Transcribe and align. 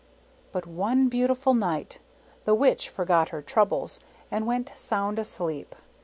But 0.51 0.65
one 0.65 1.09
beautiful 1.09 1.53
night 1.53 1.99
the 2.45 2.55
Witch 2.55 2.89
forgot 2.89 3.29
her 3.29 3.43
troubles, 3.43 3.99
and 4.31 4.47
went 4.47 4.73
sound 4.75 5.19
asleep. 5.19 5.75